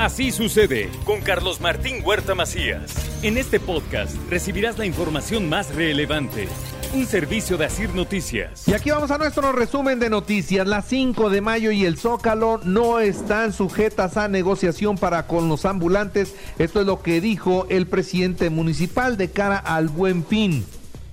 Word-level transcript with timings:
Así 0.00 0.32
sucede 0.32 0.88
con 1.04 1.20
Carlos 1.20 1.60
Martín 1.60 1.96
Huerta 2.02 2.34
Macías. 2.34 2.94
En 3.22 3.36
este 3.36 3.60
podcast 3.60 4.16
recibirás 4.30 4.78
la 4.78 4.86
información 4.86 5.46
más 5.46 5.74
relevante. 5.74 6.48
Un 6.94 7.04
servicio 7.04 7.58
de 7.58 7.66
Asir 7.66 7.94
Noticias. 7.94 8.66
Y 8.66 8.72
aquí 8.72 8.90
vamos 8.90 9.10
a 9.10 9.18
nuestro 9.18 9.52
resumen 9.52 10.00
de 10.00 10.08
noticias. 10.08 10.66
Las 10.66 10.86
5 10.86 11.28
de 11.28 11.42
mayo 11.42 11.70
y 11.70 11.84
el 11.84 11.98
Zócalo 11.98 12.62
no 12.64 12.98
están 12.98 13.52
sujetas 13.52 14.16
a 14.16 14.26
negociación 14.26 14.96
para 14.96 15.26
con 15.26 15.50
los 15.50 15.66
ambulantes. 15.66 16.34
Esto 16.58 16.80
es 16.80 16.86
lo 16.86 17.02
que 17.02 17.20
dijo 17.20 17.66
el 17.68 17.86
presidente 17.86 18.48
municipal 18.48 19.18
de 19.18 19.30
cara 19.30 19.58
al 19.58 19.88
buen 19.88 20.24
fin. 20.24 20.64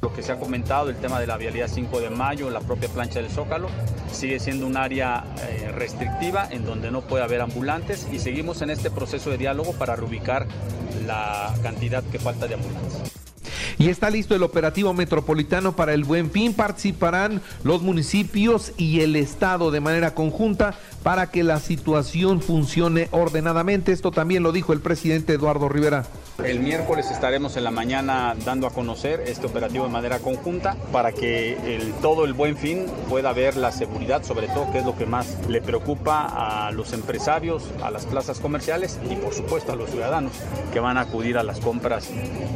Lo 0.08 0.14
que 0.14 0.24
se 0.24 0.32
ha 0.32 0.40
comentado, 0.40 0.90
el 0.90 0.96
tema 0.96 1.20
de 1.20 1.28
la 1.28 1.36
vialidad 1.36 1.68
5 1.68 2.00
de 2.00 2.10
mayo, 2.10 2.50
la 2.50 2.62
propia 2.62 2.88
plancha 2.88 3.20
del 3.20 3.30
Zócalo, 3.30 3.68
sigue 4.10 4.40
siendo 4.40 4.66
un 4.66 4.78
área 4.78 5.26
eh, 5.42 5.70
restrictiva 5.70 6.48
en 6.50 6.64
donde 6.64 6.92
no 6.92 7.02
puede 7.02 7.26
haber 7.26 7.42
ambulantes 7.42 8.08
y 8.10 8.20
seguimos 8.20 8.62
en 8.62 8.70
este 8.70 8.90
proceso 8.90 9.30
de 9.32 9.38
diálogo 9.38 9.74
para 9.74 9.98
reubicar 9.98 10.48
la 11.06 11.54
cantidad 11.62 12.06
que 12.06 12.20
falta 12.20 12.48
de 12.48 12.54
ambulantes. 12.54 13.18
Y 13.80 13.90
está 13.90 14.10
listo 14.10 14.34
el 14.34 14.44
operativo 14.44 14.94
metropolitano 14.94 15.76
para 15.76 15.94
el 15.94 16.04
Buen 16.04 16.32
Fin. 16.32 16.54
Participarán 16.54 17.42
los 17.64 17.82
municipios 17.82 18.72
y 18.78 19.02
el 19.02 19.16
Estado 19.18 19.72
de 19.72 19.82
manera 19.82 20.16
conjunta 20.16 20.74
para 21.04 21.30
que 21.32 21.44
la 21.44 21.60
situación 21.60 22.42
funcione 22.42 23.08
ordenadamente. 23.12 23.92
Esto 23.92 24.12
también 24.12 24.44
lo 24.44 24.52
dijo 24.52 24.74
el 24.74 24.82
presidente 24.82 25.34
Eduardo 25.34 25.70
Rivera. 25.70 26.06
El 26.44 26.60
miércoles 26.60 27.10
estaremos 27.10 27.58
en 27.58 27.64
la 27.64 27.72
mañana 27.72 28.36
dando 28.46 28.68
a 28.68 28.70
conocer 28.70 29.22
este 29.26 29.48
operativo 29.48 29.86
de 29.86 29.92
manera 29.92 30.20
conjunta 30.20 30.78
para 30.92 31.12
que 31.12 31.54
el, 31.76 31.94
todo 31.94 32.26
el 32.26 32.34
buen 32.34 32.58
fin 32.58 32.86
pueda 33.10 33.34
ver 33.34 33.58
la 33.58 33.72
seguridad, 33.72 34.24
sobre 34.24 34.48
todo 34.48 34.72
que 34.72 34.80
es 34.80 34.86
lo 34.86 34.96
que 34.96 35.08
más 35.08 35.36
le 35.50 35.62
preocupa 35.62 36.68
a 36.68 36.72
los 36.72 36.94
empresarios, 36.94 37.64
a 37.82 37.90
las 37.90 38.06
plazas 38.06 38.40
comerciales 38.40 39.00
y 39.10 39.16
por 39.16 39.34
supuesto 39.34 39.72
a 39.72 39.76
los 39.76 39.90
ciudadanos 39.90 40.34
que 40.72 40.80
van 40.80 40.98
a 40.98 41.02
acudir 41.02 41.40
a 41.40 41.44
las 41.44 41.60
compras 41.60 42.10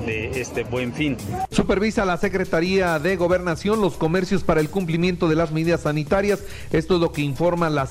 de 0.06 0.40
este 0.40 0.64
buen 0.64 0.94
fin. 0.94 1.18
Supervisa 1.50 2.06
la 2.06 2.18
Secretaría 2.18 3.00
de 3.00 3.16
Gobernación 3.16 3.82
los 3.82 3.94
comercios 3.96 4.44
para 4.44 4.62
el 4.62 4.70
cumplimiento 4.70 5.28
de 5.28 5.36
las 5.36 5.52
medidas 5.52 5.82
sanitarias. 5.82 6.40
Esto 6.72 6.96
es 6.96 7.02
lo 7.02 7.12
que 7.12 7.22
informa 7.22 7.70
la 7.70 7.88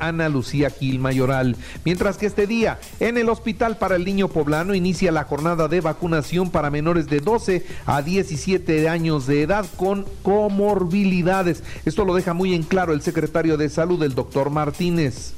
Ana 0.00 0.28
Lucía 0.28 0.70
Gil 0.70 0.98
Mayoral. 0.98 1.56
Mientras 1.84 2.16
que 2.16 2.26
este 2.26 2.46
día 2.46 2.78
en 2.98 3.16
el 3.16 3.28
Hospital 3.28 3.76
para 3.76 3.96
el 3.96 4.04
Niño 4.04 4.28
Poblano 4.28 4.74
inicia 4.74 5.12
la 5.12 5.24
jornada 5.24 5.68
de 5.68 5.80
vacunación 5.80 6.50
para 6.50 6.70
menores 6.70 7.06
de 7.06 7.20
12 7.20 7.64
a 7.86 8.02
17 8.02 8.88
años 8.88 9.26
de 9.26 9.42
edad 9.42 9.66
con 9.76 10.06
comorbilidades. 10.22 11.62
Esto 11.84 12.04
lo 12.04 12.14
deja 12.14 12.34
muy 12.34 12.54
en 12.54 12.64
claro 12.64 12.92
el 12.92 13.02
secretario 13.02 13.56
de 13.56 13.68
Salud, 13.68 14.02
el 14.02 14.14
doctor 14.14 14.50
Martínez 14.50 15.34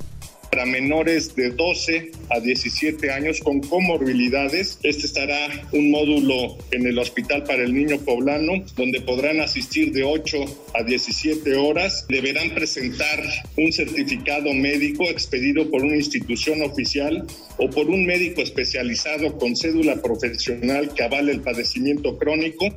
para 0.53 0.67
menores 0.67 1.34
de 1.34 1.48
12 1.48 2.12
a 2.28 2.39
17 2.39 3.11
años 3.11 3.41
con 3.41 3.61
comorbilidades. 3.61 4.78
Este 4.83 5.06
estará 5.06 5.48
un 5.72 5.91
módulo 5.91 6.59
en 6.72 6.86
el 6.86 6.98
Hospital 6.98 7.44
para 7.44 7.62
el 7.62 7.72
Niño 7.72 7.98
Poblano, 8.00 8.62
donde 8.76 9.00
podrán 9.00 9.41
asistir 9.41 9.93
de 9.93 10.04
8 10.04 10.44
a 10.75 10.82
17 10.82 11.56
horas. 11.56 12.04
Deberán 12.06 12.50
presentar 12.50 13.22
un 13.56 13.72
certificado 13.72 14.53
médico 14.53 15.04
expedido 15.04 15.71
por 15.71 15.82
una 15.82 15.97
institución 15.97 16.60
oficial 16.60 17.26
o 17.56 17.71
por 17.71 17.88
un 17.88 18.05
médico 18.05 18.43
especializado 18.43 19.38
con 19.38 19.56
cédula 19.56 20.03
profesional 20.03 20.93
que 20.93 21.03
avale 21.03 21.32
el 21.32 21.41
padecimiento 21.41 22.19
crónico 22.19 22.69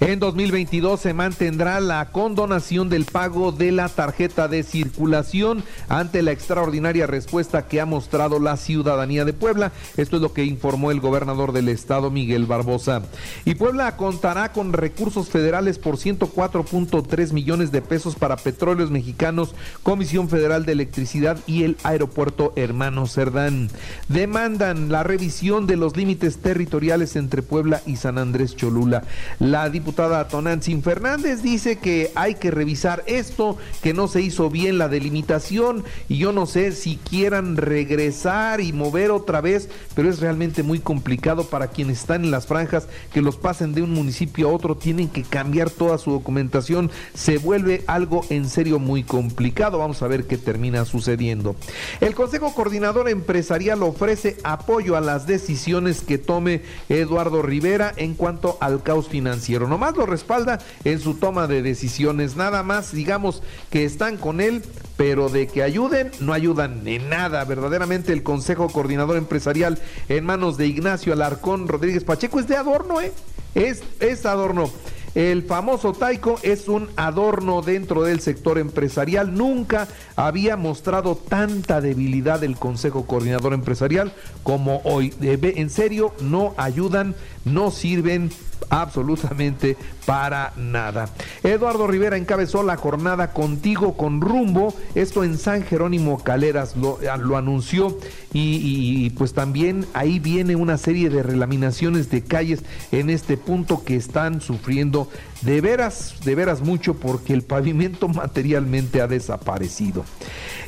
en 0.00 0.20
2022 0.20 1.00
se 1.00 1.14
mantendrá 1.14 1.80
la 1.80 2.06
condonación 2.10 2.88
del 2.88 3.04
pago 3.04 3.52
de 3.52 3.72
la 3.72 3.88
tarjeta 3.88 4.48
de 4.48 4.62
circulación 4.62 5.62
ante 5.88 6.22
la 6.22 6.32
extraordinaria 6.32 7.06
respuesta 7.06 7.66
que 7.66 7.80
ha 7.80 7.86
mostrado 7.86 8.38
la 8.38 8.56
ciudadanía 8.56 9.24
de 9.24 9.32
Puebla. 9.32 9.72
Esto 9.96 10.16
es 10.16 10.22
lo 10.22 10.32
que 10.32 10.44
informó 10.44 10.90
el 10.90 11.00
gobernador 11.00 11.52
del 11.52 11.68
estado, 11.68 12.10
Miguel 12.10 12.46
Barbosa. 12.46 13.02
Y 13.44 13.54
Puebla 13.54 13.96
contará 13.96 14.52
con 14.52 14.72
recursos 14.72 15.28
federales 15.28 15.78
por 15.78 15.96
104.3 15.96 17.32
millones 17.32 17.72
de 17.72 17.82
pesos 17.82 18.14
para 18.14 18.36
petróleos 18.36 18.90
mexicanos, 18.90 19.54
Comisión 19.82 20.28
Federal 20.28 20.64
de 20.64 20.72
Electricidad 20.72 21.38
y 21.46 21.64
el 21.64 21.76
aeropuerto 21.82 22.52
Hermano 22.56 23.06
Cerdán. 23.06 23.68
Demandan 24.08 24.90
la 24.90 25.02
revisión 25.02 25.66
de 25.66 25.76
los 25.76 25.96
límites 25.96 26.38
territoriales 26.38 27.16
entre 27.16 27.42
Puebla 27.42 27.82
y 27.86 27.96
San 27.96 28.18
Andrés 28.18 28.56
Cholula. 28.56 29.04
La 29.38 29.70
diputada 29.78 30.26
Tonantzin 30.26 30.82
Fernández 30.82 31.42
dice 31.42 31.78
que 31.78 32.10
hay 32.14 32.34
que 32.34 32.50
revisar 32.50 33.04
esto, 33.06 33.56
que 33.82 33.94
no 33.94 34.08
se 34.08 34.20
hizo 34.20 34.50
bien 34.50 34.76
la 34.78 34.88
delimitación 34.88 35.84
y 36.08 36.18
yo 36.18 36.32
no 36.32 36.46
sé 36.46 36.72
si 36.72 36.96
quieran 36.96 37.56
regresar 37.56 38.60
y 38.60 38.72
mover 38.72 39.12
otra 39.12 39.40
vez, 39.40 39.68
pero 39.94 40.10
es 40.10 40.18
realmente 40.18 40.62
muy 40.62 40.80
complicado 40.80 41.44
para 41.44 41.68
quienes 41.68 42.00
están 42.00 42.24
en 42.24 42.30
las 42.32 42.46
franjas 42.46 42.88
que 43.12 43.22
los 43.22 43.36
pasen 43.36 43.72
de 43.72 43.82
un 43.82 43.92
municipio 43.92 44.48
a 44.48 44.52
otro, 44.52 44.76
tienen 44.76 45.08
que 45.08 45.22
cambiar 45.22 45.70
toda 45.70 45.96
su 45.98 46.10
documentación, 46.10 46.90
se 47.14 47.38
vuelve 47.38 47.84
algo 47.86 48.24
en 48.30 48.48
serio 48.48 48.78
muy 48.78 49.04
complicado. 49.04 49.78
Vamos 49.78 50.02
a 50.02 50.08
ver 50.08 50.26
qué 50.26 50.38
termina 50.38 50.84
sucediendo. 50.84 51.54
El 52.00 52.14
Consejo 52.14 52.52
Coordinador 52.52 53.08
Empresarial 53.08 53.82
ofrece 53.82 54.38
apoyo 54.42 54.96
a 54.96 55.00
las 55.00 55.26
decisiones 55.26 56.00
que 56.00 56.18
tome 56.18 56.62
Eduardo 56.88 57.42
Rivera 57.42 57.92
en 57.96 58.14
cuanto 58.14 58.58
al 58.60 58.82
caos 58.82 59.08
financiero 59.08 59.67
nomás 59.68 59.96
lo 59.96 60.06
respalda 60.06 60.58
en 60.84 61.00
su 61.00 61.14
toma 61.14 61.46
de 61.46 61.62
decisiones, 61.62 62.36
nada 62.36 62.62
más 62.62 62.92
digamos 62.92 63.42
que 63.70 63.84
están 63.84 64.16
con 64.16 64.40
él, 64.40 64.62
pero 64.96 65.28
de 65.28 65.46
que 65.46 65.62
ayuden, 65.62 66.10
no 66.20 66.32
ayudan 66.32 66.86
en 66.86 67.08
nada. 67.08 67.44
Verdaderamente 67.44 68.12
el 68.12 68.22
Consejo 68.22 68.68
Coordinador 68.68 69.16
Empresarial 69.16 69.78
en 70.08 70.24
manos 70.24 70.56
de 70.56 70.66
Ignacio 70.66 71.12
Alarcón 71.12 71.68
Rodríguez 71.68 72.04
Pacheco 72.04 72.40
es 72.40 72.48
de 72.48 72.56
adorno, 72.56 73.00
¿eh? 73.00 73.12
Es, 73.54 73.82
es 74.00 74.26
adorno. 74.26 74.70
El 75.18 75.42
famoso 75.42 75.94
Taiko 75.94 76.38
es 76.44 76.68
un 76.68 76.90
adorno 76.94 77.60
dentro 77.60 78.04
del 78.04 78.20
sector 78.20 78.56
empresarial. 78.56 79.34
Nunca 79.34 79.88
había 80.14 80.56
mostrado 80.56 81.16
tanta 81.16 81.80
debilidad 81.80 82.44
el 82.44 82.56
Consejo 82.56 83.04
Coordinador 83.04 83.52
Empresarial 83.52 84.12
como 84.44 84.80
hoy. 84.84 85.12
En 85.20 85.70
serio, 85.70 86.14
no 86.20 86.54
ayudan, 86.56 87.16
no 87.44 87.72
sirven 87.72 88.30
absolutamente 88.70 89.76
para 90.06 90.52
nada. 90.56 91.08
Eduardo 91.42 91.88
Rivera 91.88 92.16
encabezó 92.16 92.62
la 92.62 92.76
jornada 92.76 93.32
Contigo 93.32 93.96
con 93.96 94.20
rumbo, 94.20 94.74
esto 94.94 95.24
en 95.24 95.36
San 95.38 95.64
Jerónimo 95.64 96.22
Caleras 96.22 96.76
lo, 96.76 96.98
lo 97.18 97.36
anunció 97.36 97.98
y, 98.32 99.10
pues 99.10 99.32
también 99.32 99.86
ahí 99.94 100.18
viene 100.18 100.54
una 100.54 100.76
serie 100.76 101.08
de 101.08 101.22
relaminaciones 101.22 102.10
de 102.10 102.22
calles 102.22 102.62
en 102.92 103.10
este 103.10 103.36
punto 103.36 103.84
que 103.84 103.96
están 103.96 104.40
sufriendo 104.40 105.08
de 105.42 105.60
veras, 105.60 106.16
de 106.24 106.34
veras 106.34 106.60
mucho 106.60 106.94
porque 106.94 107.32
el 107.32 107.42
pavimento 107.42 108.08
materialmente 108.08 109.00
ha 109.00 109.06
desaparecido. 109.06 110.04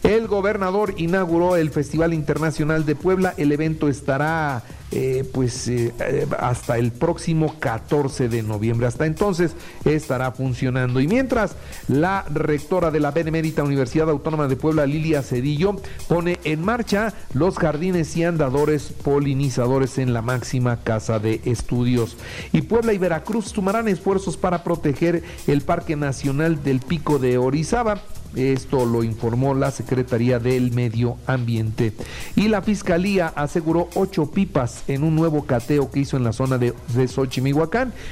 El 0.02 0.26
gobernador 0.26 0.94
inauguró 0.96 1.56
el 1.56 1.70
Festival 1.70 2.14
Internacional 2.14 2.86
de 2.86 2.96
Puebla, 2.96 3.34
el 3.36 3.52
evento 3.52 3.88
estará 3.88 4.62
eh, 4.92 5.28
pues 5.32 5.68
eh, 5.68 5.92
hasta 6.38 6.78
el 6.78 6.90
próximo 6.90 7.56
14 7.58 8.28
de 8.28 8.42
noviembre. 8.42 8.86
Hasta 8.86 9.06
entonces 9.06 9.52
estará 9.84 10.32
funcionando. 10.32 11.00
Y 11.00 11.06
mientras 11.06 11.56
la 11.88 12.24
rectora 12.28 12.90
de 12.90 13.00
la 13.00 13.10
Benemérita 13.10 13.62
Universidad 13.62 14.10
Autónoma 14.10 14.48
de 14.48 14.56
Puebla, 14.56 14.86
Lilia 14.86 15.22
Cedillo, 15.22 15.76
pone 16.08 16.40
en 16.44 16.64
marcha 16.64 17.14
los 17.34 17.58
jardines 17.58 18.16
y 18.16 18.24
andadores 18.24 18.92
polinizadores 19.04 19.98
en 19.98 20.12
la 20.12 20.22
máxima 20.22 20.82
casa 20.82 21.18
de 21.18 21.40
estudios. 21.44 22.16
Y 22.52 22.62
Puebla 22.62 22.92
y 22.92 22.98
Veracruz 22.98 23.46
sumarán 23.46 23.88
esfuerzos 23.88 24.36
para 24.36 24.64
proteger 24.64 25.22
el 25.46 25.60
Parque 25.60 25.96
Nacional 25.96 26.62
del 26.62 26.80
Pico 26.80 27.18
de 27.18 27.38
Orizaba 27.38 28.02
Esto 28.34 28.86
lo 28.86 29.02
informó 29.02 29.54
la 29.54 29.70
Secretaría 29.70 30.38
del 30.38 30.72
Medio 30.72 31.16
Ambiente. 31.26 31.92
Y 32.36 32.48
la 32.48 32.62
Fiscalía 32.62 33.32
aseguró 33.34 33.88
ocho 33.94 34.30
pipas 34.30 34.84
en 34.88 35.02
un 35.02 35.14
nuevo 35.14 35.44
cateo 35.46 35.90
que 35.90 36.00
hizo 36.00 36.16
en 36.16 36.24
la 36.24 36.32
zona 36.32 36.58
de, 36.58 36.74
de. 36.94 37.08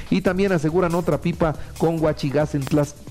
Y 0.09 0.21
también 0.21 0.51
aseguran 0.51 0.95
otra 0.95 1.21
pipa 1.21 1.55
con 1.77 2.01
huachigas 2.01 2.55
en 2.55 2.63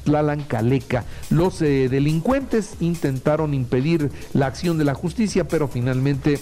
Tlalancaleca. 0.04 1.04
Los 1.30 1.62
eh, 1.62 1.88
delincuentes 1.88 2.74
intentaron 2.80 3.54
impedir 3.54 4.10
la 4.32 4.46
acción 4.46 4.78
de 4.78 4.84
la 4.84 4.94
justicia, 4.94 5.48
pero 5.48 5.68
finalmente 5.68 6.40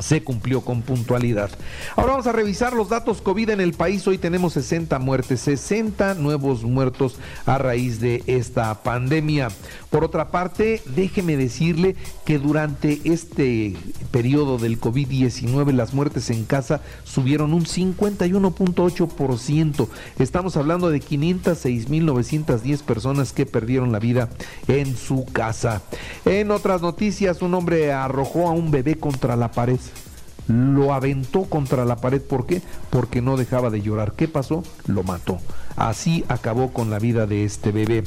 se 0.00 0.22
cumplió 0.22 0.62
con 0.62 0.82
puntualidad. 0.82 1.50
Ahora 1.96 2.12
vamos 2.12 2.26
a 2.26 2.32
revisar 2.32 2.72
los 2.72 2.88
datos 2.88 3.20
COVID 3.22 3.50
en 3.50 3.60
el 3.60 3.74
país. 3.74 4.06
Hoy 4.06 4.18
tenemos 4.18 4.52
60 4.54 4.98
muertes, 4.98 5.40
60 5.40 6.14
nuevos 6.14 6.64
muertos 6.64 7.18
a 7.46 7.58
raíz 7.58 8.00
de 8.00 8.22
esta 8.26 8.82
pandemia. 8.82 9.48
Por 9.90 10.02
otra 10.04 10.30
parte, 10.30 10.82
déjeme 10.94 11.36
decirle 11.36 11.96
que 12.24 12.38
durante 12.38 13.00
este 13.04 13.74
periodo 14.10 14.58
del 14.58 14.80
COVID-19 14.80 15.72
las 15.72 15.94
muertes 15.94 16.30
en 16.30 16.44
casa 16.44 16.80
subieron 17.04 17.52
un 17.52 17.64
51.8%. 17.64 19.88
Estamos 20.18 20.56
hablando 20.56 20.90
de 20.90 21.00
506.910 21.00 22.82
personas 22.82 23.32
que 23.32 23.46
perdieron 23.46 23.92
la 23.92 23.98
vida 23.98 24.28
en 24.68 24.96
su 24.96 25.24
casa. 25.24 25.82
En 26.24 26.50
otras 26.50 26.82
noticias, 26.82 27.42
un 27.42 27.54
hombre 27.54 27.92
arrojó 27.92 28.48
a 28.48 28.52
un 28.52 28.70
bebé 28.70 28.96
contra 28.96 29.36
la 29.36 29.50
pared 29.50 29.80
lo 30.50 30.92
aventó 30.92 31.44
contra 31.44 31.84
la 31.84 31.96
pared. 31.96 32.20
¿Por 32.20 32.46
qué? 32.46 32.62
Porque 32.90 33.22
no 33.22 33.36
dejaba 33.36 33.70
de 33.70 33.82
llorar. 33.82 34.12
¿Qué 34.12 34.28
pasó? 34.28 34.62
Lo 34.86 35.02
mató. 35.02 35.38
Así 35.76 36.24
acabó 36.28 36.72
con 36.72 36.90
la 36.90 36.98
vida 36.98 37.26
de 37.26 37.44
este 37.44 37.72
bebé. 37.72 38.04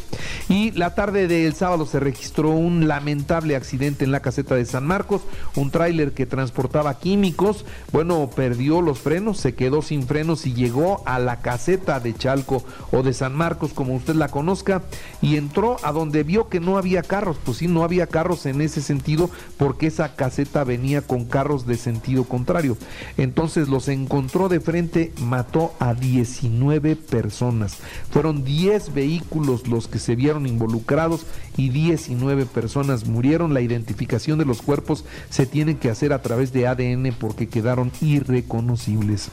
Y 0.49 0.71
la 0.71 0.93
tarde 0.93 1.27
del 1.27 1.53
sábado 1.53 1.85
se 1.85 1.99
registró 1.99 2.49
un 2.49 2.87
lamentable 2.87 3.55
accidente 3.55 4.03
en 4.03 4.11
la 4.11 4.19
caseta 4.19 4.55
de 4.55 4.65
San 4.65 4.85
Marcos. 4.85 5.21
Un 5.55 5.71
tráiler 5.71 6.11
que 6.11 6.25
transportaba 6.25 6.99
químicos, 6.99 7.65
bueno, 7.91 8.29
perdió 8.35 8.81
los 8.81 8.99
frenos, 8.99 9.39
se 9.39 9.55
quedó 9.55 9.81
sin 9.81 10.05
frenos 10.05 10.45
y 10.45 10.53
llegó 10.53 11.01
a 11.07 11.17
la 11.19 11.39
caseta 11.41 11.99
de 11.99 12.13
Chalco 12.13 12.63
o 12.91 13.01
de 13.01 13.13
San 13.13 13.33
Marcos, 13.35 13.73
como 13.73 13.95
usted 13.95 14.15
la 14.15 14.27
conozca, 14.27 14.83
y 15.21 15.37
entró 15.37 15.77
a 15.83 15.91
donde 15.91 16.23
vio 16.23 16.49
que 16.49 16.59
no 16.59 16.77
había 16.77 17.01
carros. 17.01 17.37
Pues 17.43 17.57
sí, 17.57 17.67
no 17.67 17.83
había 17.83 18.07
carros 18.07 18.45
en 18.45 18.61
ese 18.61 18.81
sentido 18.81 19.29
porque 19.57 19.87
esa 19.87 20.15
caseta 20.15 20.63
venía 20.63 21.01
con 21.01 21.25
carros 21.25 21.65
de 21.65 21.77
sentido 21.77 22.25
contrario. 22.33 22.77
Entonces 23.15 23.69
los 23.69 23.87
encontró 23.89 24.49
de 24.49 24.59
frente, 24.59 25.13
mató 25.21 25.75
a 25.79 25.93
19 25.93 26.95
personas. 26.95 27.77
Fueron 28.09 28.43
10 28.43 28.91
vehículos 28.95 29.67
los 29.67 29.87
que 29.87 29.99
se 29.99 30.15
vieron 30.15 30.47
involucrados 30.47 31.27
y 31.57 31.69
19 31.69 32.47
personas 32.47 33.05
murieron. 33.05 33.53
La 33.53 33.61
identificación 33.61 34.39
de 34.39 34.45
los 34.45 34.63
cuerpos 34.63 35.05
se 35.29 35.45
tiene 35.45 35.77
que 35.77 35.91
hacer 35.91 36.11
a 36.11 36.23
través 36.23 36.51
de 36.53 36.65
ADN 36.65 37.13
porque 37.19 37.47
quedaron 37.47 37.91
irreconocibles. 38.01 39.29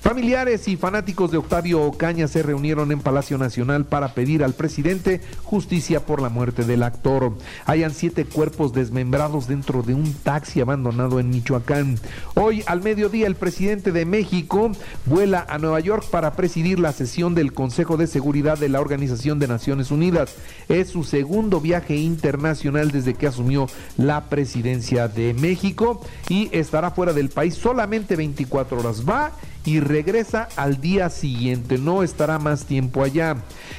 Familiares 0.00 0.68
y 0.68 0.78
fanáticos 0.78 1.30
de 1.30 1.36
Octavio 1.36 1.82
Ocaña 1.82 2.28
se 2.28 2.42
reunieron 2.42 2.92
en 2.92 3.00
Palacio 3.00 3.36
Nacional 3.36 3.84
para 3.84 4.14
pedir 4.14 4.42
al 4.42 4.54
presidente 4.54 5.20
justicia 5.44 6.06
por 6.06 6.22
la 6.22 6.30
muerte 6.30 6.64
del 6.64 6.82
actor. 6.82 7.36
Hayan 7.66 7.92
siete 7.92 8.24
cuerpos 8.24 8.72
desmembrados 8.72 9.48
dentro 9.48 9.82
de 9.82 9.92
un 9.92 10.14
taxi 10.14 10.62
abandonado 10.62 11.20
en 11.20 11.28
Michoacán. 11.28 11.98
Hoy 12.40 12.62
al 12.66 12.82
mediodía 12.82 13.26
el 13.26 13.34
presidente 13.34 13.90
de 13.90 14.04
México 14.04 14.70
vuela 15.06 15.44
a 15.48 15.58
Nueva 15.58 15.80
York 15.80 16.04
para 16.08 16.34
presidir 16.34 16.78
la 16.78 16.92
sesión 16.92 17.34
del 17.34 17.52
Consejo 17.52 17.96
de 17.96 18.06
Seguridad 18.06 18.56
de 18.56 18.68
la 18.68 18.80
Organización 18.80 19.40
de 19.40 19.48
Naciones 19.48 19.90
Unidas. 19.90 20.36
Es 20.68 20.90
su 20.90 21.02
segundo 21.02 21.60
viaje 21.60 21.96
internacional 21.96 22.92
desde 22.92 23.14
que 23.14 23.26
asumió 23.26 23.66
la 23.96 24.26
presidencia 24.26 25.08
de 25.08 25.34
México 25.34 26.00
y 26.28 26.48
estará 26.56 26.92
fuera 26.92 27.12
del 27.12 27.28
país 27.28 27.56
solamente 27.56 28.14
24 28.14 28.78
horas. 28.78 29.02
Va 29.04 29.32
y 29.68 29.80
regresa 29.80 30.48
al 30.56 30.80
día 30.80 31.10
siguiente, 31.10 31.76
no 31.76 32.02
estará 32.02 32.38
más 32.38 32.64
tiempo 32.64 33.02
allá. 33.02 33.36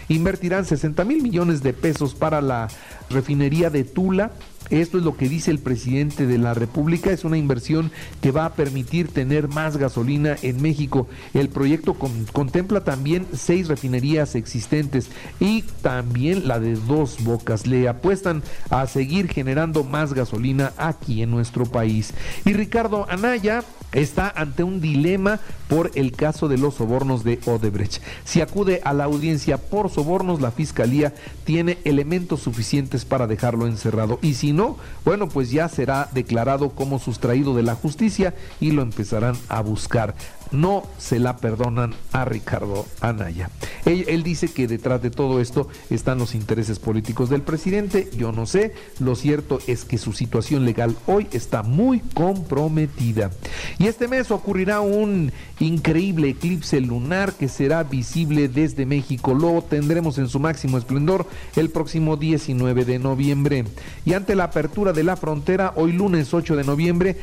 Invertirán 0.07 0.63
60 0.63 1.03
mil 1.03 1.23
millones 1.23 1.63
de 1.63 1.73
pesos 1.73 2.13
para 2.13 2.41
la 2.41 2.67
refinería 3.09 3.71
de 3.71 3.83
Tula 3.85 4.31
esto 4.69 4.99
es 4.99 5.03
lo 5.03 5.17
que 5.17 5.27
dice 5.27 5.49
el 5.49 5.59
presidente 5.59 6.27
de 6.27 6.37
la 6.37 6.53
República. 6.53 7.09
Es 7.09 7.23
una 7.23 7.37
inversión 7.37 7.91
que 8.21 8.31
va 8.31 8.45
a 8.45 8.53
permitir 8.53 9.07
tener 9.07 9.47
más 9.47 9.77
gasolina 9.77 10.35
en 10.43 10.61
México. 10.61 11.07
El 11.33 11.49
proyecto 11.49 11.95
contempla 11.95 12.83
también 12.83 13.25
seis 13.33 13.67
refinerías 13.67 14.35
existentes 14.35 15.09
y 15.39 15.63
también 15.81 16.47
la 16.47 16.59
de 16.59 16.75
dos 16.75 17.23
bocas. 17.23 17.65
Le 17.65 17.87
apuestan 17.87 18.43
a 18.69 18.85
seguir 18.85 19.27
generando 19.27 19.83
más 19.83 20.13
gasolina 20.13 20.71
aquí 20.77 21.23
en 21.23 21.31
nuestro 21.31 21.65
país. 21.65 22.13
Y 22.45 22.53
Ricardo 22.53 23.07
Anaya 23.09 23.63
está 23.91 24.29
ante 24.29 24.63
un 24.63 24.81
dilema 24.81 25.39
por 25.67 25.91
el 25.95 26.11
caso 26.11 26.47
de 26.47 26.57
los 26.57 26.75
sobornos 26.75 27.23
de 27.23 27.39
Odebrecht. 27.45 28.01
Si 28.23 28.41
acude 28.41 28.81
a 28.83 28.93
la 28.93 29.05
audiencia 29.05 29.57
por 29.57 29.89
sobornos, 29.89 30.41
la 30.41 30.51
fiscalía 30.51 31.13
tiene 31.43 31.77
elementos 31.83 32.41
suficientes 32.41 33.05
para 33.05 33.27
dejarlo 33.27 33.67
encerrado. 33.67 34.19
Y 34.21 34.33
si 34.33 34.51
no, 34.51 34.77
bueno, 35.05 35.29
pues 35.29 35.51
ya 35.51 35.69
será 35.69 36.09
declarado 36.13 36.69
como 36.71 36.99
sustraído 36.99 37.55
de 37.55 37.63
la 37.63 37.75
justicia 37.75 38.33
y 38.59 38.71
lo 38.71 38.81
empezarán 38.81 39.35
a 39.47 39.61
buscar 39.61 40.15
no 40.51 40.83
se 40.97 41.19
la 41.19 41.37
perdonan 41.37 41.93
a 42.11 42.25
Ricardo 42.25 42.85
Anaya. 43.01 43.49
Él, 43.85 44.23
dice 44.23 44.51
que 44.51 44.67
detrás 44.67 45.01
de 45.01 45.09
todo 45.09 45.39
esto 45.39 45.67
están 45.89 46.19
los 46.19 46.35
intereses 46.35 46.79
políticos 46.79 47.29
del 47.29 47.41
presidente, 47.41 48.09
yo 48.15 48.31
no 48.31 48.45
sé, 48.45 48.73
lo 48.99 49.15
cierto 49.15 49.59
es 49.67 49.85
que 49.85 49.97
su 49.97 50.13
situación 50.13 50.65
legal 50.65 50.95
hoy 51.07 51.27
está 51.31 51.63
muy 51.63 51.99
comprometida. 51.99 53.31
Y 53.79 53.87
este 53.87 54.09
mes 54.09 54.29
ocurrirá 54.29 54.81
un 54.81 55.31
increíble 55.59 56.29
eclipse 56.29 56.81
lunar 56.81 57.31
que 57.31 57.47
será 57.47 57.83
visible 57.83 58.49
desde 58.49 58.85
México, 58.85 59.33
lo 59.33 59.61
tendremos 59.61 60.17
en 60.17 60.27
su 60.27 60.37
máximo 60.37 60.77
esplendor 60.77 61.25
el 61.55 61.69
próximo 61.69 62.17
19 62.17 62.83
de 62.83 62.99
noviembre. 62.99 63.63
Y 64.05 64.13
ante 64.13 64.35
la 64.35 64.43
apertura 64.45 64.91
de 64.91 65.05
la 65.05 65.15
frontera, 65.15 65.71
hoy 65.77 65.93
lunes 65.93 66.33
8 66.33 66.57
de 66.57 66.63
noviembre, 66.65 67.15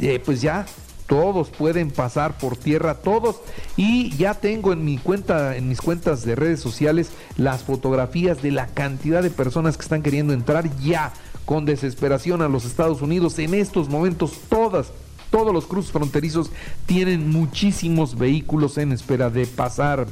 eh, 0.00 0.20
pues 0.22 0.42
ya 0.42 0.66
todos 1.06 1.48
pueden 1.48 1.90
pasar 1.90 2.36
por 2.36 2.58
tierra, 2.58 2.94
todos. 2.94 3.36
Y 3.78 4.14
ya 4.16 4.34
tengo 4.34 4.74
en 4.74 4.84
mi 4.84 4.98
cuenta, 4.98 5.56
en 5.56 5.68
mis 5.68 5.80
cuentas 5.80 6.26
de 6.26 6.34
redes 6.34 6.60
sociales, 6.60 7.10
las 7.38 7.62
fotografías 7.62 8.42
de 8.42 8.50
la 8.50 8.66
cantidad 8.66 9.22
de 9.22 9.30
personas 9.30 9.78
que 9.78 9.82
están 9.82 10.02
queriendo 10.02 10.34
entrar 10.34 10.68
ya 10.76 11.14
con 11.46 11.64
desesperación 11.64 12.42
a 12.42 12.48
los 12.48 12.66
Estados 12.66 13.00
Unidos. 13.00 13.38
En 13.38 13.54
estos 13.54 13.88
momentos, 13.88 14.32
todas 14.50 14.92
todos 15.32 15.52
los 15.52 15.66
cruces 15.66 15.90
fronterizos 15.90 16.50
tienen 16.84 17.30
muchísimos 17.30 18.16
vehículos 18.16 18.76
en 18.76 18.92
espera 18.92 19.30
de 19.30 19.46
pasar 19.46 20.06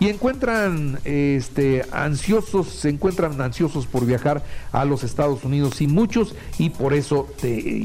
y 0.00 0.08
encuentran 0.08 0.98
este 1.04 1.84
ansiosos, 1.92 2.68
se 2.68 2.88
encuentran 2.88 3.40
ansiosos 3.40 3.86
por 3.86 4.06
viajar 4.06 4.42
a 4.72 4.84
los 4.86 5.04
Estados 5.04 5.44
Unidos 5.44 5.80
y 5.82 5.86
muchos 5.86 6.34
y 6.58 6.70
por 6.70 6.94
eso 6.94 7.28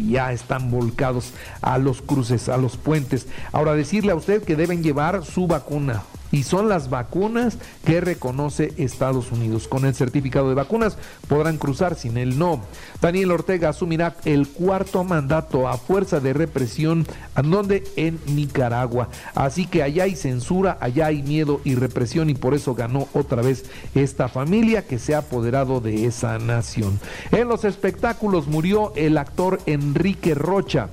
ya 0.08 0.32
están 0.32 0.72
volcados 0.72 1.34
a 1.62 1.78
los 1.78 2.02
cruces, 2.02 2.48
a 2.48 2.58
los 2.58 2.78
puentes. 2.78 3.28
Ahora 3.52 3.74
decirle 3.74 4.14
a 4.14 4.16
usted 4.16 4.42
que 4.44 4.56
deben 4.56 4.82
llevar 4.82 5.26
su 5.26 5.46
vacuna 5.46 6.04
y 6.32 6.44
son 6.44 6.70
las 6.70 6.90
vacunas 6.90 7.58
que 7.86 8.02
reconoce 8.02 8.74
Estados 8.78 9.32
Unidos. 9.32 9.68
Con 9.68 9.86
el 9.86 9.96
certificado 9.96 10.50
de 10.50 10.56
vacunas 10.56 10.98
podrán 11.28 11.58
cruzar, 11.58 11.96
sin 11.96 12.18
el 12.18 12.38
no. 12.38 12.62
Daniel 13.02 13.32
Ortega 13.32 13.70
asumirá 13.70 14.16
el 14.26 14.48
cuarto 14.48 15.04
mandato 15.04 15.68
a 15.68 15.78
fuerza 15.78 16.20
de 16.20 16.34
represión, 16.34 17.08
¿en 17.36 17.52
donde? 17.52 17.84
En 17.96 18.20
Nicaragua. 18.28 19.10
Así 19.36 19.66
que 19.66 19.84
allá 19.84 20.04
hay 20.04 20.16
censura, 20.16 20.78
allá 20.82 21.08
hay 21.08 21.24
miedo 21.24 21.62
y 21.64 21.76
represión 21.76 22.30
y 22.30 22.36
por 22.36 22.54
eso 22.54 22.76
ganó 22.76 23.08
otra 23.14 23.42
vez 23.42 23.66
esta 23.96 24.28
familia 24.28 24.86
que 24.86 25.00
se 25.00 25.16
ha 25.16 25.20
apoderado 25.20 25.80
de 25.82 26.06
esa 26.06 26.38
nación. 26.40 27.00
En 27.32 27.48
los 27.48 27.64
espectáculos 27.64 28.48
murió 28.48 28.94
el 28.96 29.18
actor 29.18 29.60
Enrique 29.66 30.34
Rocha 30.36 30.90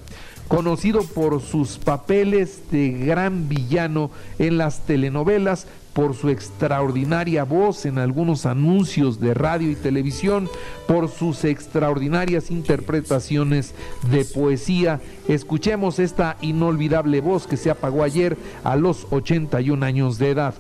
conocido 0.48 1.02
por 1.02 1.40
sus 1.40 1.78
papeles 1.78 2.62
de 2.70 2.90
gran 2.90 3.48
villano 3.48 4.10
en 4.38 4.58
las 4.58 4.80
telenovelas, 4.86 5.66
por 5.92 6.14
su 6.14 6.28
extraordinaria 6.28 7.44
voz 7.44 7.86
en 7.86 7.98
algunos 7.98 8.46
anuncios 8.46 9.20
de 9.20 9.32
radio 9.32 9.70
y 9.70 9.76
televisión, 9.76 10.48
por 10.86 11.08
sus 11.08 11.44
extraordinarias 11.44 12.50
interpretaciones 12.50 13.74
de 14.10 14.24
poesía. 14.24 15.00
Escuchemos 15.28 15.98
esta 16.00 16.36
inolvidable 16.40 17.20
voz 17.20 17.46
que 17.46 17.56
se 17.56 17.70
apagó 17.70 18.02
ayer 18.02 18.36
a 18.64 18.76
los 18.76 19.06
81 19.10 19.86
años 19.86 20.18
de 20.18 20.30
edad. 20.30 20.54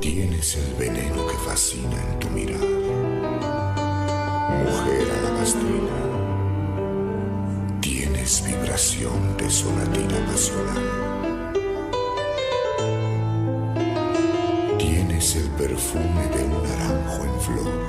Tienes 0.00 0.56
el 0.56 0.74
veneno 0.78 1.26
que 1.26 1.34
fascina 1.34 1.96
en 2.12 2.18
tu 2.20 2.30
mirar, 2.30 2.60
mujer 4.64 5.08
alabastrina 5.20 6.09
vibración 8.38 9.36
de 9.36 9.50
sonatina 9.50 10.20
nacional. 10.20 11.52
Tienes 14.78 15.34
el 15.34 15.48
perfume 15.50 16.28
de 16.34 16.44
un 16.44 16.62
naranjo 16.62 17.24
en 17.24 17.40
flor, 17.40 17.79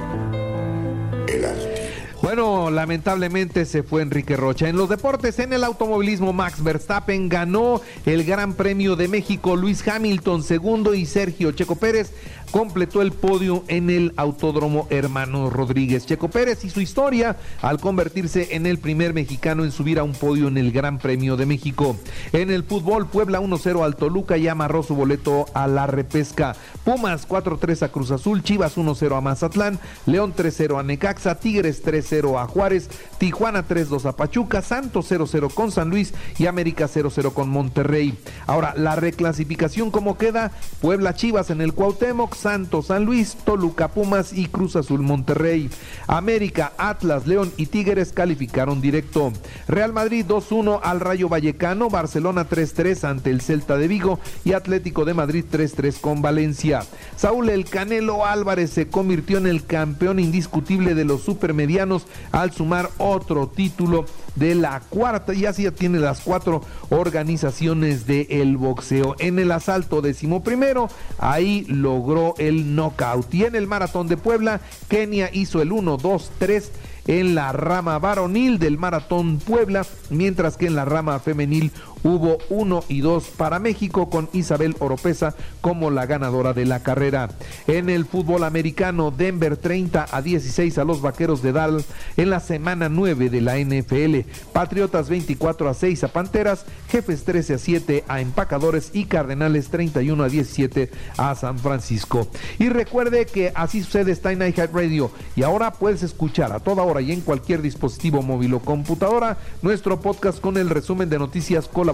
Bueno, 2.34 2.72
lamentablemente 2.72 3.66
se 3.66 3.84
fue 3.84 4.02
Enrique 4.02 4.38
Rocha. 4.38 4.70
En 4.70 4.78
los 4.78 4.88
deportes, 4.88 5.38
en 5.40 5.52
el 5.52 5.66
automovilismo, 5.66 6.32
Max 6.32 6.64
Verstappen 6.64 7.28
ganó 7.28 7.82
el 8.06 8.24
Gran 8.24 8.54
Premio 8.54 8.96
de 8.96 9.10
México, 9.10 9.58
Luis 9.58 9.86
Hamilton 9.86 10.42
segundo 10.42 10.94
y 10.94 11.06
Sergio 11.06 11.52
Checo 11.52 11.76
Pérez 11.76 12.14
completó 12.52 13.02
el 13.02 13.14
podio 13.14 13.64
en 13.70 13.90
el 13.90 14.14
Autódromo 14.18 14.86
Hermano 14.90 15.50
Rodríguez. 15.50 16.06
Checo 16.06 16.30
Pérez 16.30 16.64
y 16.66 16.70
su 16.70 16.82
historia 16.82 17.38
al 17.62 17.80
convertirse 17.80 18.56
en 18.56 18.66
el 18.66 18.78
primer 18.78 19.14
mexicano 19.14 19.64
en 19.64 19.72
subir 19.72 20.00
a 20.00 20.04
un 20.04 20.12
podio 20.12 20.50
en 20.50 20.58
el 20.58 20.72
Gran 20.72 21.00
Premio 21.00 21.38
de 21.38 21.46
México. 21.46 21.96
En 22.34 22.52
el 22.52 22.64
fútbol, 22.64 23.08
Puebla 23.08 23.40
1-0 23.40 23.84
al 23.84 23.96
Toluca 23.96 24.38
y 24.38 24.48
amarró 24.48 24.84
su 24.84 24.96
boleto 24.96 25.46
a 25.54 25.68
la 25.68 25.88
repesca. 25.88 26.56
Pumas 26.84 27.28
4-3 27.28 27.84
a 27.84 27.90
Cruz 27.90 28.12
Azul, 28.12 28.44
Chivas 28.44 28.78
1-0 28.78 29.18
a 29.18 29.22
Mazatlán, 29.22 29.80
León 30.06 30.34
3-0 30.36 30.80
a 30.80 30.84
Necaxa, 30.84 31.36
Tigres 31.36 31.84
3-0 31.86 32.21
a 32.22 32.48
Juárez, 32.48 32.90
Tijuana 33.18 33.68
3-2 33.68 34.06
a 34.06 34.16
Pachuca, 34.16 34.62
Santos 34.62 35.12
0-0 35.12 35.54
con 35.54 35.72
San 35.72 35.90
Luis 35.90 36.14
y 36.38 36.46
América 36.46 36.88
0-0 36.88 37.34
con 37.34 37.50
Monterrey. 37.50 38.18
Ahora, 38.48 38.74
la 38.78 38.96
reclasificación, 38.96 39.92
¿cómo 39.92 40.18
queda? 40.18 40.52
Puebla 40.82 41.16
Chivas 41.16 41.50
en 41.50 41.62
el 41.62 41.74
Cuauhtémoc, 41.74 42.36
Santos, 42.36 42.88
San 42.88 43.06
Luis, 43.06 43.36
Toluca, 43.44 43.90
Pumas 43.90 44.34
y 44.34 44.48
Cruz 44.48 44.76
Azul 44.76 45.02
Monterrey. 45.02 45.70
América, 46.08 46.74
Atlas, 46.78 47.28
León 47.28 47.52
y 47.58 47.66
Tigres 47.68 48.14
calificaron 48.14 48.82
directo. 48.82 49.34
Real 49.68 49.94
Madrid 49.94 50.26
2-1 50.28 50.80
al 50.84 51.00
Rayo 51.00 51.30
Vallecano, 51.30 51.90
Barcelona 51.90 52.48
3-3 52.48 53.04
ante 53.04 53.32
el 53.32 53.42
Celta 53.42 53.78
de 53.78 53.88
Vigo 53.88 54.20
y 54.46 54.54
Atlético 54.54 55.06
de 55.06 55.14
Madrid 55.14 55.46
3-3 55.52 56.00
con 56.00 56.22
Valencia. 56.22 56.84
Saúl 57.16 57.50
El 57.50 57.66
Canelo 57.66 58.26
Álvarez 58.26 58.72
se 58.72 58.88
convirtió 58.88 59.38
en 59.38 59.48
el 59.48 59.66
campeón 59.66 60.20
indiscutible 60.20 60.96
de 60.96 61.06
los 61.06 61.22
supermedianos 61.22 62.06
al 62.32 62.52
sumar 62.52 62.90
otro 62.98 63.48
título 63.48 64.06
de 64.36 64.56
la 64.56 64.80
cuarta 64.80 65.34
y 65.34 65.46
así 65.46 65.64
ya 65.64 65.72
tiene 65.72 66.00
las 66.00 66.22
cuatro 66.22 66.62
organizaciones 66.90 68.08
del 68.08 68.58
boxeo. 68.58 69.16
En 69.20 69.40
el 69.40 69.52
asalto 69.52 70.02
decimoprimero, 70.02 70.90
ahí 71.18 71.66
logró 71.68 72.36
el 72.38 72.76
knockout. 72.76 73.34
Y 73.34 73.46
en 73.46 73.56
el 73.56 73.68
maratón 73.68 74.08
de 74.08 74.18
Puebla, 74.18 74.62
Kenia 74.88 75.30
hizo 75.34 75.62
el 75.62 75.72
1, 75.72 75.98
2, 75.98 76.32
3 76.40 76.72
en 77.08 77.36
la 77.36 77.52
rama 77.52 78.00
varonil 78.00 78.60
del 78.60 78.78
Maratón 78.78 79.40
Puebla, 79.40 79.86
mientras 80.10 80.58
que 80.58 80.68
en 80.68 80.76
la 80.76 80.86
rama 80.86 81.20
femenil 81.20 81.72
hubo 82.04 82.38
uno 82.50 82.84
y 82.88 83.02
dos 83.02 83.26
para 83.26 83.60
México 83.60 84.10
con 84.10 84.30
Isabel 84.34 84.76
Oropesa 84.80 85.36
como 85.62 85.92
la 85.92 86.06
ganadora 86.06 86.54
de 86.54 86.66
la 86.66 86.82
carrera. 86.82 87.30
En 87.68 87.90
el 87.90 88.06
fútbol 88.06 88.44
americano, 88.44 89.12
Denver 89.12 89.58
30 89.58 90.08
a 90.12 90.22
16 90.22 90.78
a 90.78 90.84
los 90.84 91.02
Vaqueros 91.02 91.42
de 91.42 91.52
Dallas 91.52 91.86
en 92.18 92.30
la 92.30 92.40
semana 92.40 92.90
9 92.90 93.30
de 93.30 93.42
la 93.42 93.58
NFL. 93.58 94.30
Patriotas 94.54 95.10
24 95.10 95.70
a 95.70 95.74
6 95.74 96.04
a 96.04 96.08
Panteras, 96.08 96.66
Jefes 96.90 97.24
13 97.24 97.54
a 97.54 97.58
7 97.58 98.04
a 98.08 98.22
Empacadores 98.22 98.92
y 98.94 99.06
Cardenales 99.06 99.70
31 99.70 100.24
a 100.24 100.30
17 100.30 100.92
a 101.18 101.36
San 101.36 101.60
Francisco. 101.60 102.28
Y 102.60 102.70
recuerde 102.70 103.26
que 103.26 103.52
así 103.56 103.84
sucede 103.84 104.12
está 104.12 104.32
en 104.32 104.42
iHeart 104.42 104.74
Radio 104.74 105.12
y 105.36 105.44
ahora 105.44 105.72
puedes 105.72 106.04
escuchar 106.04 106.52
a 106.52 106.60
toda 106.60 106.84
hora 106.84 107.02
y 107.02 107.12
en 107.12 107.22
cualquier 107.22 107.62
dispositivo 107.62 108.22
móvil 108.22 108.54
o 108.56 108.60
computadora 108.60 109.38
nuestro 109.62 110.00
podcast 110.00 110.40
con 110.40 110.58
el 110.58 110.70
resumen 110.70 111.10
de 111.10 111.20
noticias 111.20 111.68
colaborativas 111.68 111.91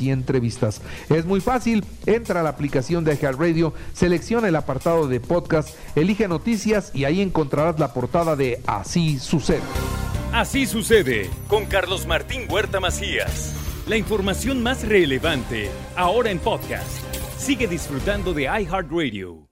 y 0.00 0.10
entrevistas. 0.10 0.82
Es 1.08 1.24
muy 1.24 1.40
fácil, 1.40 1.84
entra 2.06 2.40
a 2.40 2.42
la 2.42 2.50
aplicación 2.50 3.04
de 3.04 3.16
Radio, 3.16 3.74
selecciona 3.92 4.48
el 4.48 4.56
apartado 4.56 5.08
de 5.08 5.20
podcast, 5.20 5.70
elige 5.96 6.28
noticias 6.28 6.90
y 6.94 7.04
ahí 7.04 7.20
encontrarás 7.20 7.78
la 7.78 7.92
portada 7.92 8.36
de 8.36 8.62
Así 8.66 9.18
sucede. 9.18 9.62
Así 10.32 10.66
sucede 10.66 11.30
con 11.48 11.66
Carlos 11.66 12.06
Martín 12.06 12.42
Huerta 12.48 12.80
Macías. 12.80 13.54
La 13.86 13.96
información 13.96 14.62
más 14.62 14.86
relevante 14.86 15.70
ahora 15.96 16.30
en 16.30 16.38
podcast. 16.38 17.00
Sigue 17.38 17.68
disfrutando 17.68 18.34
de 18.34 18.42
iHeartRadio. 18.42 19.45